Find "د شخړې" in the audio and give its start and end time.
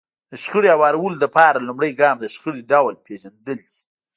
0.31-0.69, 2.19-2.61